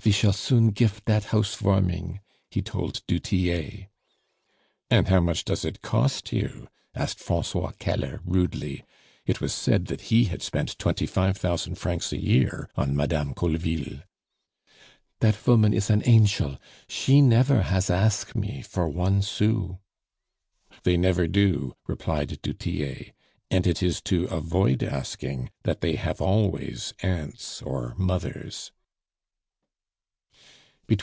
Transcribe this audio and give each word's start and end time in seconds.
Ve 0.00 0.10
shall 0.12 0.34
soon 0.34 0.70
gife 0.74 1.02
dat 1.06 1.24
house 1.32 1.56
varming," 1.56 2.20
he 2.50 2.60
told 2.60 3.00
du 3.06 3.18
Tillet. 3.18 3.86
"And 4.90 5.08
how 5.08 5.18
much 5.20 5.46
does 5.46 5.64
it 5.64 5.80
cost 5.80 6.30
you?" 6.30 6.68
asked 6.94 7.18
Francois 7.20 7.72
Keller 7.78 8.20
rudely 8.22 8.84
it 9.24 9.40
was 9.40 9.54
said 9.54 9.86
that 9.86 10.12
he 10.12 10.24
had 10.24 10.42
spent 10.42 10.78
twenty 10.78 11.06
five 11.06 11.38
thousand 11.38 11.76
francs 11.76 12.12
a 12.12 12.18
year 12.20 12.68
on 12.76 12.94
Madame 12.94 13.32
Colleville. 13.32 14.00
"Dat 15.20 15.32
voman 15.36 15.72
is 15.74 15.88
an 15.88 16.02
anchel! 16.02 16.58
She 16.86 17.22
never 17.22 17.62
has 17.62 17.88
ask' 17.88 18.34
me 18.36 18.60
for 18.60 18.86
one 18.90 19.22
sou." 19.22 19.78
"They 20.82 20.98
never 20.98 21.26
do," 21.26 21.76
replied 21.86 22.42
du 22.42 22.52
Tillet. 22.52 23.12
"And 23.50 23.66
it 23.66 23.82
is 23.82 24.02
to 24.02 24.26
avoid 24.26 24.82
asking 24.82 25.48
that 25.62 25.80
they 25.80 25.94
have 25.94 26.20
always 26.20 26.92
aunts 27.02 27.62
or 27.62 27.94
mothers." 27.96 28.70